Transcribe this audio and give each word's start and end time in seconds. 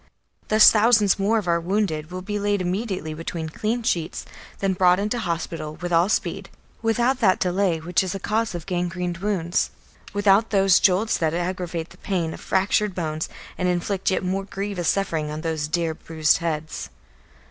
Thus 0.47 0.71
thousands 0.71 1.19
more 1.19 1.37
of 1.37 1.47
our 1.47 1.59
wounded 1.59 2.09
will 2.09 2.23
be 2.23 2.39
laid 2.39 2.59
immediately 2.59 3.13
between 3.13 3.49
clean 3.49 3.83
sheets, 3.83 4.25
then 4.57 4.73
brought 4.73 4.97
into 4.99 5.19
hospital 5.19 5.75
with 5.75 5.93
all 5.93 6.09
speed, 6.09 6.49
without 6.81 7.19
that 7.19 7.37
delay 7.37 7.79
which 7.79 8.01
is 8.01 8.15
a 8.15 8.19
cause 8.19 8.55
of 8.55 8.65
gangrened 8.65 9.19
wounds, 9.19 9.69
without 10.11 10.49
those 10.49 10.79
jolts 10.79 11.19
that 11.19 11.35
aggravate 11.35 11.91
the 11.91 11.97
pain 11.97 12.33
of 12.33 12.41
fractured 12.41 12.95
bones 12.95 13.29
and 13.59 13.67
inflict 13.69 14.09
yet 14.09 14.23
more 14.23 14.45
grievous 14.45 14.89
suffering 14.89 15.29
on 15.29 15.41
those 15.41 15.67
dear 15.67 15.93
bruised 15.93 16.39
heads. 16.39 16.89